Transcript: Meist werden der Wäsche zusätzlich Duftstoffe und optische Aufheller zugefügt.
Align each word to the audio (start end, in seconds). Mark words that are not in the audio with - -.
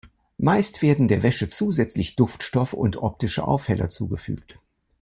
Meist 0.39 0.81
werden 0.81 1.07
der 1.07 1.21
Wäsche 1.21 1.47
zusätzlich 1.47 2.15
Duftstoffe 2.15 2.73
und 2.73 2.97
optische 2.97 3.43
Aufheller 3.43 3.87
zugefügt. 3.89 4.57